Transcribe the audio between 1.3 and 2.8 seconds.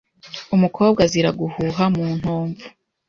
guhuha mu ntomvu